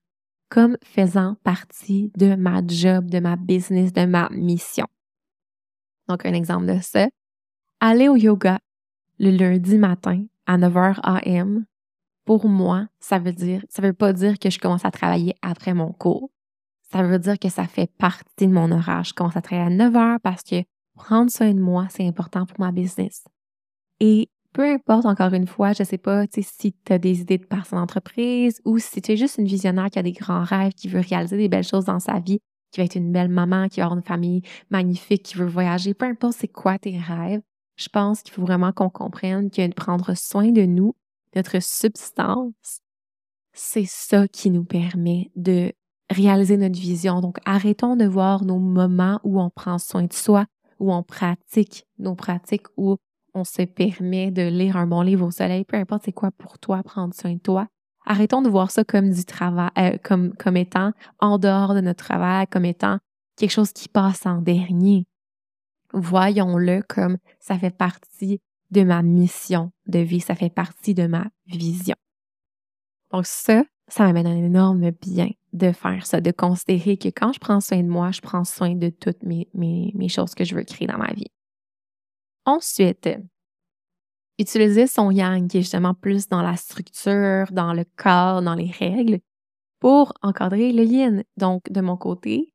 [0.49, 4.87] comme faisant partie de ma job, de ma business, de ma mission.
[6.09, 7.09] Donc, un exemple de ça,
[7.81, 8.59] aller au yoga
[9.19, 11.67] le lundi matin à 9h AM
[12.29, 15.73] pour moi, ça veut dire, ça veut pas dire que je commence à travailler après
[15.73, 16.29] mon cours.
[16.93, 19.03] Ça veut dire que ça fait partie de mon horaire.
[19.03, 20.57] Je commence à travailler à 9 heures parce que
[20.95, 23.25] prendre soin de moi, c'est important pour ma business.
[23.99, 27.47] Et peu importe, encore une fois, je sais pas si tu as des idées de
[27.47, 30.89] personne d'entreprise ou si tu es juste une visionnaire qui a des grands rêves, qui
[30.89, 32.41] veut réaliser des belles choses dans sa vie,
[32.73, 35.95] qui va être une belle maman, qui va avoir une famille magnifique, qui veut voyager,
[35.95, 37.41] peu importe c'est quoi tes rêves,
[37.77, 40.95] je pense qu'il faut vraiment qu'on comprenne que prendre soin de nous,
[41.35, 42.81] notre substance,
[43.53, 45.73] c'est ça qui nous permet de
[46.11, 47.21] réaliser notre vision.
[47.21, 50.47] Donc, arrêtons de voir nos moments où on prend soin de soi,
[50.79, 52.97] où on pratique nos pratiques, où
[53.35, 56.59] on se permet de lire un bon livre au soleil, peu importe c'est quoi pour
[56.59, 57.67] toi, prendre soin de toi.
[58.07, 62.05] Arrêtons de voir ça comme du travail, euh, comme, comme étant en dehors de notre
[62.05, 62.99] travail, comme étant
[63.37, 65.05] quelque chose qui passe en dernier.
[65.93, 71.27] Voyons-le comme ça fait partie de ma mission de vie, ça fait partie de ma
[71.47, 71.97] vision.
[73.13, 77.39] Donc ça, ça m'amène un énorme bien de faire ça, de considérer que quand je
[77.39, 80.55] prends soin de moi, je prends soin de toutes mes, mes, mes choses que je
[80.55, 81.31] veux créer dans ma vie.
[82.45, 83.09] Ensuite,
[84.39, 88.71] utiliser son yang, qui est justement plus dans la structure, dans le corps, dans les
[88.71, 89.21] règles,
[89.81, 91.25] pour encadrer le yin.
[91.37, 92.55] Donc, de mon côté,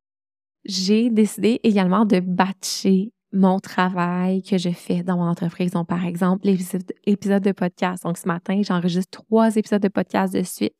[0.66, 5.72] j'ai décidé également de batcher mon travail que je fais dans mon entreprise.
[5.72, 8.04] Donc, par exemple, l'épisode de podcast.
[8.04, 10.76] Donc, ce matin, j'enregistre trois épisodes de podcast de suite.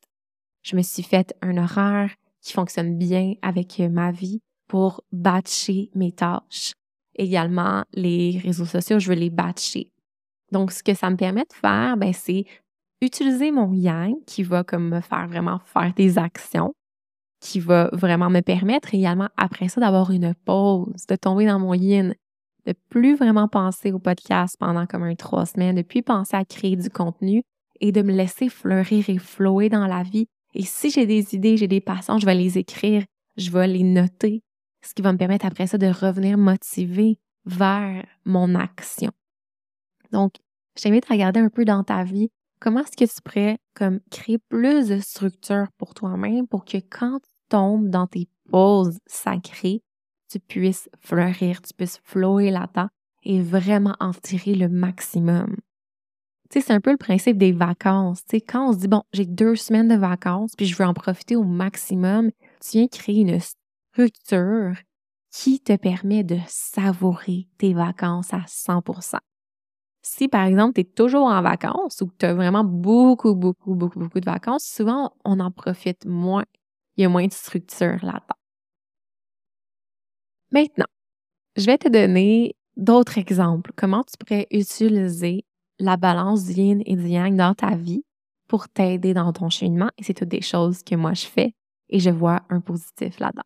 [0.62, 6.12] Je me suis fait un horaire qui fonctionne bien avec ma vie pour batcher mes
[6.12, 6.72] tâches.
[7.16, 9.90] Également, les réseaux sociaux, je veux les batcher.
[10.52, 12.44] Donc, ce que ça me permet de faire, ben, c'est
[13.00, 16.72] utiliser mon yang qui va comme me faire vraiment faire des actions,
[17.40, 21.74] qui va vraiment me permettre également après ça d'avoir une pause, de tomber dans mon
[21.74, 22.14] yin,
[22.66, 26.44] de plus vraiment penser au podcast pendant comme un trois semaines, de plus penser à
[26.44, 27.42] créer du contenu
[27.80, 30.26] et de me laisser fleurir et flower dans la vie.
[30.54, 33.04] Et si j'ai des idées, j'ai des passions, je vais les écrire,
[33.36, 34.42] je vais les noter,
[34.82, 39.10] ce qui va me permettre après ça de revenir motivé vers mon action.
[40.12, 40.34] Donc,
[40.76, 44.00] je t'invite à regarder un peu dans ta vie comment est-ce que tu pourrais comme
[44.10, 49.82] créer plus de structure pour toi-même pour que quand tu tombes dans tes pauses sacrées,
[50.34, 52.88] tu puisses fleurir, tu puisses flower là-dedans
[53.22, 55.56] et vraiment en tirer le maximum.
[56.50, 58.24] Tu sais, c'est un peu le principe des vacances.
[58.24, 60.84] Tu sais, quand on se dit, bon, j'ai deux semaines de vacances, puis je veux
[60.84, 64.74] en profiter au maximum, tu viens créer une structure
[65.30, 69.18] qui te permet de savourer tes vacances à 100%
[70.02, 73.74] Si, par exemple, tu es toujours en vacances ou que tu as vraiment beaucoup, beaucoup,
[73.74, 76.44] beaucoup, beaucoup de vacances, souvent, on en profite moins.
[76.96, 78.36] Il y a moins de structure là-dedans.
[80.54, 80.86] Maintenant,
[81.56, 83.72] je vais te donner d'autres exemples.
[83.74, 85.44] Comment tu pourrais utiliser
[85.80, 88.04] la balance yin et yang dans ta vie
[88.46, 89.90] pour t'aider dans ton cheminement?
[89.98, 91.54] Et c'est toutes des choses que moi je fais
[91.88, 93.42] et je vois un positif là-dedans.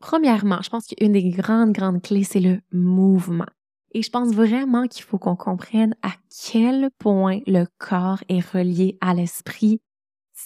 [0.00, 3.46] Premièrement, je pense qu'une des grandes, grandes clés, c'est le mouvement.
[3.92, 6.10] Et je pense vraiment qu'il faut qu'on comprenne à
[6.50, 9.80] quel point le corps est relié à l'esprit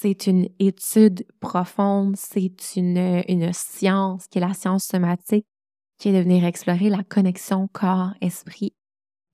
[0.01, 5.45] c'est une étude profonde, c'est une, science qui est la science somatique,
[5.99, 8.73] qui est de venir explorer la connexion corps-esprit.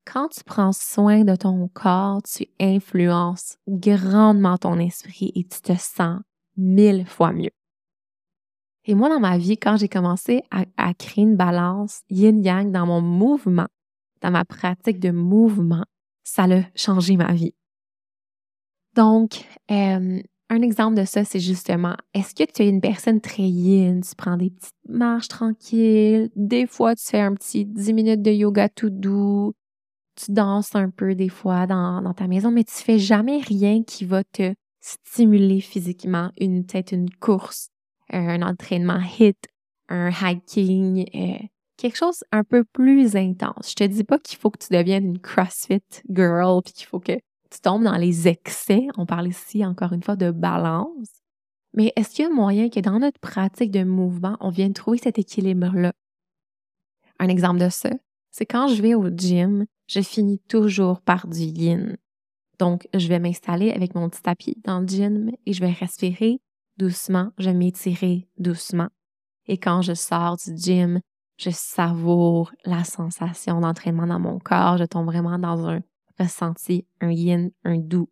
[0.04, 5.76] Quand tu prends soin de ton corps, tu influences grandement ton esprit et tu te
[5.76, 6.20] sens
[6.56, 7.52] mille fois mieux.
[8.86, 12.86] Et moi, dans ma vie, quand j'ai commencé à, à créer une balance yin-yang dans
[12.86, 13.68] mon mouvement,
[14.20, 15.84] dans ma pratique de mouvement,
[16.24, 17.54] ça a changé ma vie.
[18.96, 23.42] Donc, euh, un exemple de ça, c'est justement, est-ce que tu es une personne très
[23.42, 28.22] yin, tu prends des petites marches tranquilles, des fois tu fais un petit 10 minutes
[28.22, 29.54] de yoga tout doux,
[30.14, 34.04] tu danses un peu des fois dans, ta maison, mais tu fais jamais rien qui
[34.04, 37.70] va te stimuler physiquement, une peut-être une course,
[38.10, 39.48] un entraînement hit,
[39.88, 41.44] un hiking, euh,
[41.76, 43.70] quelque chose un peu plus intense.
[43.70, 47.00] Je te dis pas qu'il faut que tu deviennes une CrossFit girl puis qu'il faut
[47.00, 47.18] que
[47.50, 48.86] tu tombes dans les excès.
[48.96, 51.08] On parle ici encore une fois de balance.
[51.74, 54.98] Mais est-ce qu'il y a moyen que dans notre pratique de mouvement, on vienne trouver
[54.98, 55.92] cet équilibre-là?
[57.18, 57.90] Un exemple de ça,
[58.30, 61.96] c'est quand je vais au gym, je finis toujours par du yin.
[62.58, 66.40] Donc, je vais m'installer avec mon petit tapis dans le gym et je vais respirer
[66.78, 68.88] doucement, je vais m'étirer doucement.
[69.46, 71.00] Et quand je sors du gym,
[71.38, 75.80] je savoure la sensation d'entraînement dans mon corps, je tombe vraiment dans un
[76.18, 78.08] ressenti, un yin, un doux.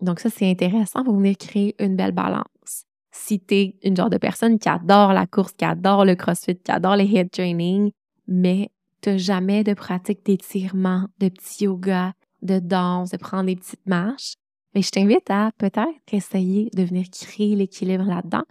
[0.00, 2.84] donc ça, c'est intéressant pour venir créer une belle balance.
[3.12, 6.70] Si tu une genre de personne qui adore la course, qui adore le crossfit, qui
[6.70, 7.90] adore les head training,
[8.26, 13.86] mais tu jamais de pratique d'étirement, de petit yoga, de danse, de prendre des petites
[13.86, 14.34] marches,
[14.74, 18.44] mais je t'invite à peut-être essayer de venir créer l'équilibre là-dedans.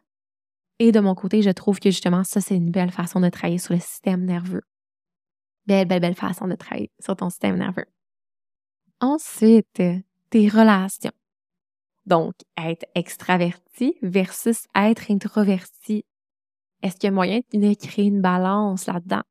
[0.79, 3.59] Et de mon côté, je trouve que justement, ça, c'est une belle façon de travailler
[3.59, 4.63] sur le système nerveux.
[5.67, 7.85] Belle, belle, belle façon de travailler sur ton système nerveux.
[8.99, 9.81] Ensuite,
[10.29, 11.11] tes relations.
[12.05, 16.05] Donc, être extraverti versus être introverti.
[16.83, 19.23] Est-ce qu'il y a moyen de créer une balance là-dedans?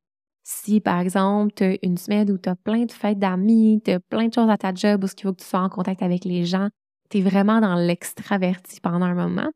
[0.42, 3.92] Si, par exemple, tu as une semaine où tu as plein de fêtes d'amis, tu
[3.92, 6.02] as plein de choses à ta job où il faut que tu sois en contact
[6.02, 6.68] avec les gens,
[7.10, 9.50] tu es vraiment dans l'extraverti pendant un moment,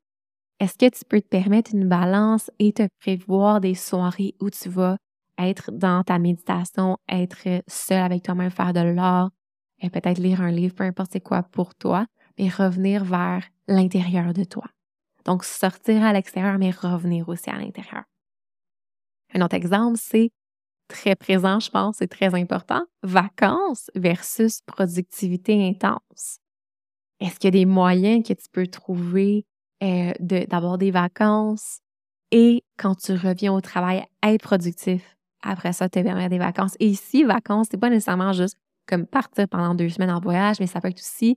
[0.61, 4.69] est-ce que tu peux te permettre une balance et te prévoir des soirées où tu
[4.69, 4.97] vas
[5.39, 9.31] être dans ta méditation, être seul avec toi-même, faire de l'art,
[9.81, 12.07] et peut-être lire un livre, peu importe c'est quoi pour toi,
[12.39, 14.65] mais revenir vers l'intérieur de toi.
[15.25, 18.05] Donc, sortir à l'extérieur, mais revenir aussi à l'intérieur.
[19.35, 20.31] Un autre exemple, c'est
[20.89, 26.39] très présent, je pense, c'est très important, vacances versus productivité intense.
[27.21, 29.45] Est-ce qu'il y a des moyens que tu peux trouver
[29.83, 31.81] euh, d'avoir des vacances
[32.31, 35.18] et quand tu reviens au travail, être productif?
[35.43, 36.75] Après ça, te permettre des vacances.
[36.81, 40.67] Et ici, vacances, c'est pas nécessairement juste comme partir pendant deux semaines en voyage, mais
[40.67, 41.37] ça peut être aussi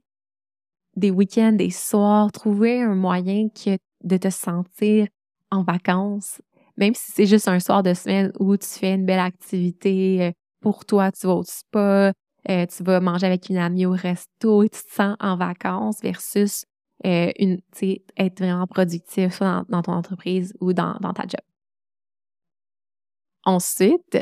[0.96, 5.06] des week-ends, des soirs, trouver un moyen que de te sentir
[5.50, 6.40] en vacances,
[6.76, 10.32] même si c'est juste un soir de semaine où tu fais une belle activité euh,
[10.60, 12.12] pour toi, tu vas au spa,
[12.48, 16.00] euh, tu vas manger avec une amie au resto et tu te sens en vacances
[16.02, 16.64] versus
[17.04, 17.58] euh, une,
[18.16, 21.51] être vraiment productif soit dans, ton entreprise ou dans ta job.
[23.44, 24.18] Ensuite,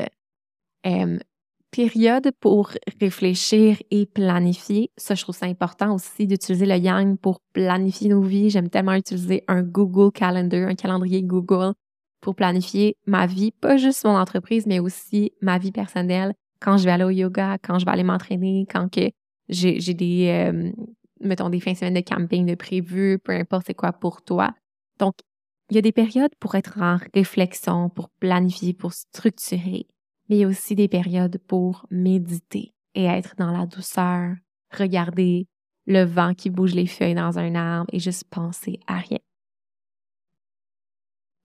[1.71, 4.91] période pour réfléchir et planifier.
[4.97, 8.49] Ça, je trouve ça important aussi d'utiliser le Yang pour planifier nos vies.
[8.49, 11.73] J'aime tellement utiliser un Google Calendar, un calendrier Google
[12.19, 16.33] pour planifier ma vie, pas juste mon entreprise, mais aussi ma vie personnelle.
[16.59, 19.09] Quand je vais aller au yoga, quand je vais aller m'entraîner, quand que
[19.49, 20.71] j'ai, des, euh,
[21.19, 24.53] mettons, des fins de semaine de camping de prévu, peu importe c'est quoi pour toi.
[24.99, 25.15] Donc,
[25.71, 29.87] il y a des périodes pour être en réflexion, pour planifier, pour structurer
[30.31, 34.33] mais il y a aussi des périodes pour méditer et être dans la douceur,
[34.71, 35.45] regarder
[35.87, 39.19] le vent qui bouge les feuilles dans un arbre et juste penser à rien.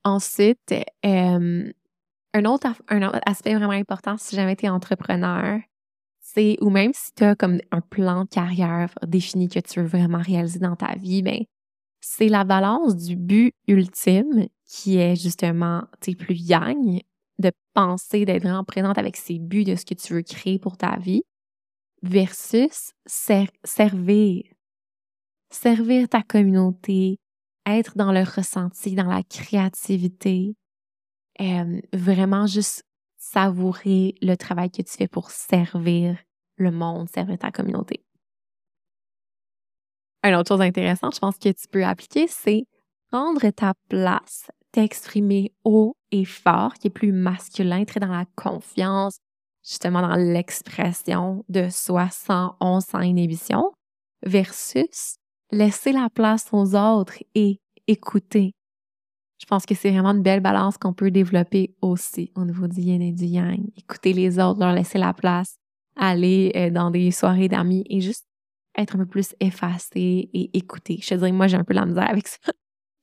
[0.04, 0.72] Ensuite,
[1.04, 1.72] euh,
[2.32, 2.68] un, autre,
[3.26, 5.58] aspect vraiment important si jamais tu es entrepreneur,
[6.20, 9.86] c'est, ou même si tu as comme un plan de carrière défini que tu veux
[9.86, 11.42] vraiment réaliser dans ta vie, ben,
[12.08, 17.00] c'est la balance du but ultime qui est justement, tu plus yang,
[17.40, 20.76] de penser, d'être vraiment présente avec ses buts de ce que tu veux créer pour
[20.76, 21.24] ta vie,
[22.02, 24.44] versus servir.
[25.50, 27.18] Servir ta communauté,
[27.66, 30.54] être dans le ressenti, dans la créativité,
[31.40, 32.84] euh, vraiment juste
[33.18, 36.16] savourer le travail que tu fais pour servir
[36.56, 38.05] le monde, servir ta communauté.
[40.24, 42.66] Une autre chose intéressante, je pense que tu peux appliquer, c'est
[43.11, 49.18] prendre ta place, t'exprimer haut et fort, qui est plus masculin, très dans la confiance,
[49.64, 53.72] justement dans l'expression de soi sans honte, sans inhibition,
[54.24, 55.16] versus
[55.52, 58.52] laisser la place aux autres et écouter.
[59.38, 62.81] Je pense que c'est vraiment une belle balance qu'on peut développer aussi au niveau du
[62.81, 63.68] yin et du yang.
[63.76, 65.57] Écouter les autres, leur laisser la place,
[65.94, 68.25] aller euh, dans des soirées d'amis et juste
[68.76, 70.98] être un peu plus effacé et écouter.
[71.02, 72.38] Je te dirais, moi, j'ai un peu la misère avec ça.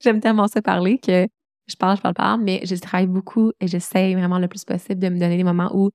[0.02, 1.28] J'aime tellement ça parler que
[1.68, 5.00] je parle, je parle, pas, mais je travaille beaucoup et j'essaie vraiment le plus possible
[5.00, 5.92] de me donner des moments où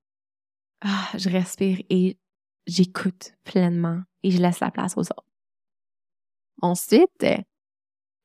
[0.80, 2.16] ah, je respire et
[2.66, 5.24] j'écoute pleinement et je laisse la place aux autres.
[6.62, 7.26] Ensuite,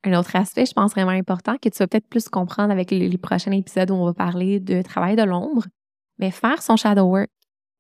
[0.03, 3.17] un autre aspect, je pense vraiment important, que tu vas peut-être plus comprendre avec les,
[3.17, 5.65] prochains épisodes où on va parler de travail de l'ombre,
[6.19, 7.29] mais faire son shadow work,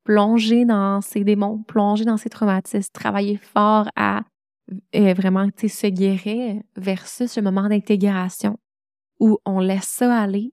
[0.03, 4.23] plonger dans ses démons, plonger dans ses traumatismes, travailler fort à
[4.95, 8.57] euh, vraiment se guérir versus le moment d'intégration
[9.19, 10.51] où on laisse ça aller,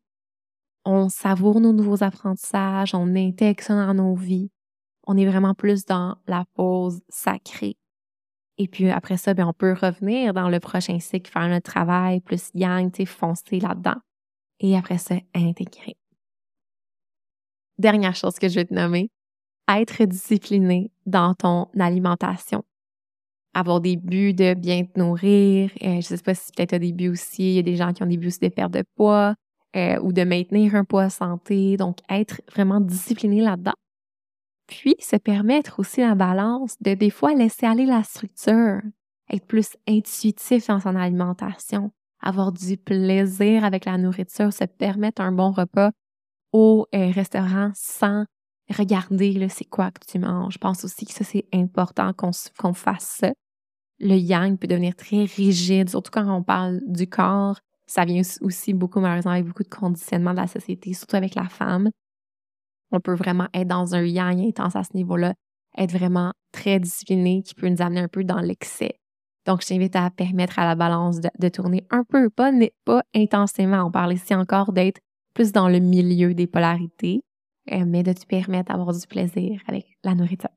[0.84, 4.50] on savoure nos nouveaux apprentissages, on intègre ça dans nos vies.
[5.06, 7.76] On est vraiment plus dans la pause sacrée.
[8.58, 12.20] Et puis après ça, bien, on peut revenir dans le prochain cycle, faire notre travail
[12.20, 13.96] plus yang, foncer là-dedans.
[14.60, 15.96] Et après ça, intégrer.
[17.78, 19.10] Dernière chose que je vais te nommer,
[19.78, 22.64] être discipliné dans ton alimentation
[23.54, 25.70] avoir des buts de bien te nourrir.
[25.82, 27.42] Euh, je ne sais pas si peut-être tu as des buts aussi.
[27.42, 29.34] Il y a des gens qui ont des buts aussi de perte de poids
[29.76, 31.76] euh, ou de maintenir un poids santé.
[31.76, 33.74] Donc, être vraiment discipliné là-dedans.
[34.66, 38.80] Puis, se permettre aussi la balance de des fois laisser aller la structure,
[39.28, 41.90] être plus intuitif dans son alimentation,
[42.20, 45.90] avoir du plaisir avec la nourriture, se permettre un bon repas
[46.52, 48.24] au euh, restaurant sans
[48.72, 50.54] regarder c'est quoi que tu manges.
[50.54, 53.32] Je pense aussi que ça, c'est important qu'on fasse ça.
[53.98, 57.58] Le yang peut devenir très rigide, surtout quand on parle du corps.
[57.86, 61.48] Ça vient aussi beaucoup, malheureusement, avec beaucoup de conditionnement de la société, surtout avec la
[61.48, 61.90] femme.
[62.92, 65.34] On peut vraiment être dans un yang intense à ce niveau-là,
[65.76, 69.00] être vraiment très discipliné qui peut nous amener un peu dans l'excès.
[69.46, 72.52] Donc, je t'invite à permettre à la balance de, tourner un peu, pas,
[72.84, 73.84] pas intensément.
[73.84, 75.00] On parle ici encore d'être
[75.34, 77.22] plus dans le milieu des polarités,
[77.86, 80.50] mais de te permettre d'avoir du plaisir avec la nourriture.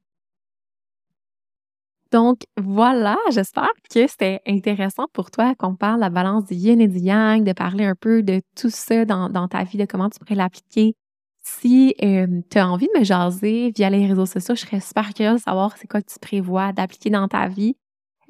[2.14, 6.80] Donc voilà, j'espère que c'était intéressant pour toi qu'on parle de la balance du yin
[6.80, 9.86] et du yang, de parler un peu de tout ça dans, dans ta vie, de
[9.86, 10.94] comment tu pourrais l'appliquer.
[11.42, 15.12] Si euh, tu as envie de me jaser via les réseaux sociaux, je serais super
[15.12, 17.76] curieuse de savoir c'est quoi que tu prévois d'appliquer dans ta vie.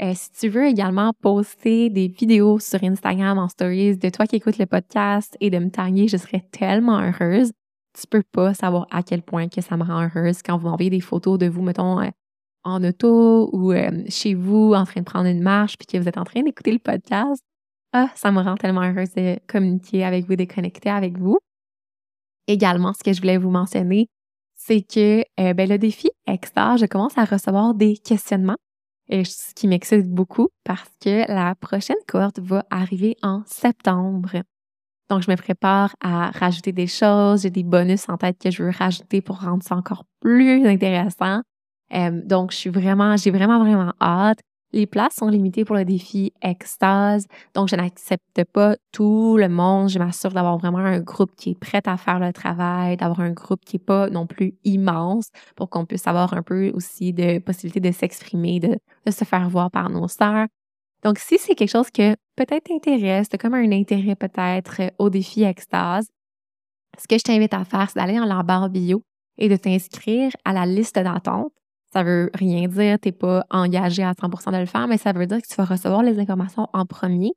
[0.02, 4.38] Euh, si tu veux également poster des vidéos sur Instagram en stories de toi qui
[4.38, 7.52] écoutes le podcast et de me taguer, je serais tellement heureuse.
[8.00, 10.90] Tu peux pas savoir à quel point que ça me rend heureuse quand vous m'envoyez
[10.90, 12.10] des photos de vous, mettons, euh,
[12.64, 16.08] en auto ou euh, chez vous en train de prendre une marche puis que vous
[16.08, 17.44] êtes en train d'écouter le podcast,
[17.94, 21.38] ah, ça me rend tellement heureuse de communiquer avec vous, de connecter avec vous.
[22.48, 24.08] Également, ce que je voulais vous mentionner,
[24.56, 28.58] c'est que euh, ben, le défi extra, je commence à recevoir des questionnements,
[29.10, 34.44] et ce qui m'excite beaucoup parce que la prochaine cohorte va arriver en septembre.
[35.10, 38.64] Donc, je me prépare à rajouter des choses, j'ai des bonus en tête que je
[38.64, 41.42] veux rajouter pour rendre ça encore plus intéressant.
[41.94, 44.40] Euh, donc, je suis vraiment, j'ai vraiment, vraiment hâte.
[44.74, 49.90] Les places sont limitées pour le défi Extase, donc je n'accepte pas tout le monde.
[49.90, 53.30] Je m'assure d'avoir vraiment un groupe qui est prêt à faire le travail, d'avoir un
[53.34, 57.38] groupe qui n'est pas non plus immense pour qu'on puisse avoir un peu aussi de
[57.38, 60.48] possibilité de s'exprimer, de, de se faire voir par nos sœurs.
[61.04, 66.08] Donc, si c'est quelque chose que peut-être t'intéresse, comme un intérêt peut-être au défi Extase,
[66.98, 69.04] ce que je t'invite à faire, c'est d'aller dans la barre bio
[69.38, 71.52] et de t'inscrire à la liste d'attente.
[71.92, 75.12] Ça veut rien dire, tu n'es pas engagé à 100% de le faire, mais ça
[75.12, 77.34] veut dire que tu vas recevoir les informations en premier.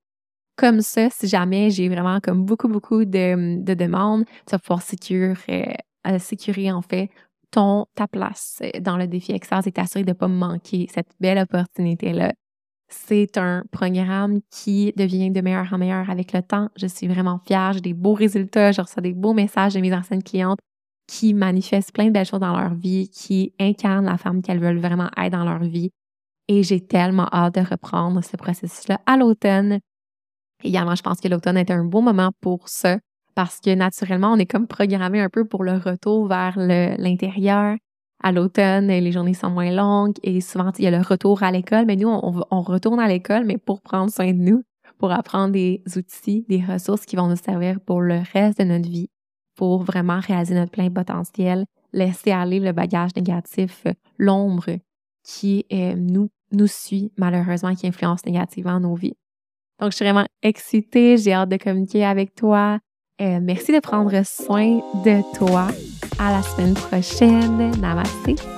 [0.56, 5.76] Comme ça, si jamais j'ai vraiment comme beaucoup, beaucoup de, demandes, tu vas pouvoir sécuriser,
[6.06, 7.10] euh, sécuriser en fait
[7.50, 11.38] ton, ta place dans le défi Extase et t'assurer de ne pas manquer cette belle
[11.38, 12.32] opportunité-là.
[12.88, 16.68] C'est un programme qui devient de meilleur en meilleur avec le temps.
[16.76, 19.92] Je suis vraiment fière, j'ai des beaux résultats, je reçois des beaux messages de mes
[19.92, 20.60] anciennes clientes
[21.08, 24.80] qui manifestent plein de belles choses dans leur vie, qui incarnent la femme qu'elles veulent
[24.80, 25.90] vraiment être dans leur vie.
[26.48, 29.80] Et j'ai tellement hâte de reprendre ce processus-là à l'automne.
[30.62, 32.98] Également, je pense que l'automne est un bon moment pour ça
[33.34, 37.76] parce que naturellement, on est comme programmé un peu pour le retour vers l'intérieur.
[38.22, 41.50] À l'automne, les journées sont moins longues et souvent, il y a le retour à
[41.50, 41.84] l'école.
[41.86, 44.62] Mais nous, on, on retourne à l'école, mais pour prendre soin de nous,
[44.98, 48.88] pour apprendre des outils, des ressources qui vont nous servir pour le reste de notre
[48.88, 49.10] vie
[49.56, 53.84] pour vraiment réaliser notre plein potentiel, laisser aller le bagage négatif,
[54.18, 54.78] l'ombre
[55.24, 59.16] qui euh, nous, nous suit malheureusement, qui influence négativement nos vies.
[59.80, 62.78] Donc, je suis vraiment excitée, j'ai hâte de communiquer avec toi.
[63.20, 65.68] Euh, merci de prendre soin de toi.
[66.18, 67.72] À la semaine prochaine.
[67.80, 68.55] Namaste.